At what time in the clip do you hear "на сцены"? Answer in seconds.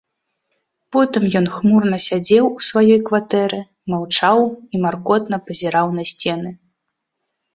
5.99-6.49